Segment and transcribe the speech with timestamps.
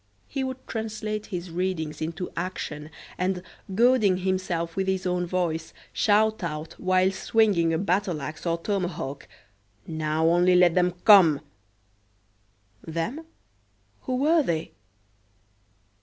[0.27, 3.43] He would translate his readings into action, and,
[3.75, 9.27] goading himself with his own voice, shout out whilst swinging a battle axe or tomahawk:
[9.85, 11.41] "Now, only let 'em come!"
[12.87, 13.27] "Them"?
[14.01, 14.71] who were they?